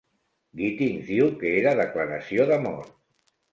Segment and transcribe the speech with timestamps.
[0.61, 2.83] Gittings diu que era "declaració d'amor".